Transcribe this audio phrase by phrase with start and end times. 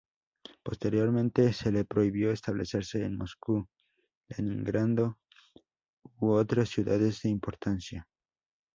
[0.63, 3.69] Posteriormente se le prohibió establecerse en Moscú,
[4.29, 5.19] Leningrado
[6.19, 8.07] u otras ciudades de importancia.